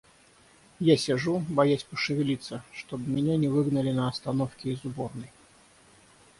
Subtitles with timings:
[0.79, 5.29] Я сижу, боясь пошевелиться, чтобы меня не выгнали на остановке из уборной.